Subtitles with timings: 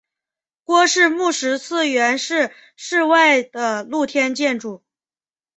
[0.63, 4.83] 郭氏墓石祠原是室外的露天建筑。